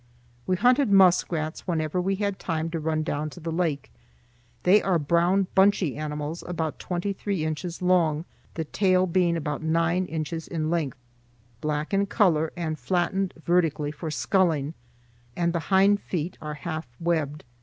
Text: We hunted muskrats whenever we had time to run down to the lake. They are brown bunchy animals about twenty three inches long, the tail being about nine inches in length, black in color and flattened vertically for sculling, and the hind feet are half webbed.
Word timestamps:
We 0.47 0.55
hunted 0.55 0.91
muskrats 0.91 1.67
whenever 1.67 2.01
we 2.01 2.15
had 2.15 2.39
time 2.39 2.71
to 2.71 2.79
run 2.79 3.03
down 3.03 3.29
to 3.29 3.39
the 3.39 3.51
lake. 3.51 3.91
They 4.63 4.81
are 4.81 4.97
brown 4.97 5.45
bunchy 5.53 5.95
animals 5.95 6.41
about 6.47 6.79
twenty 6.79 7.13
three 7.13 7.45
inches 7.45 7.83
long, 7.83 8.25
the 8.55 8.63
tail 8.65 9.05
being 9.05 9.37
about 9.37 9.61
nine 9.61 10.05
inches 10.07 10.47
in 10.47 10.71
length, 10.71 10.97
black 11.61 11.93
in 11.93 12.07
color 12.07 12.51
and 12.57 12.79
flattened 12.79 13.35
vertically 13.45 13.91
for 13.91 14.09
sculling, 14.09 14.73
and 15.37 15.53
the 15.53 15.59
hind 15.69 15.99
feet 16.01 16.35
are 16.41 16.55
half 16.55 16.87
webbed. 16.99 17.43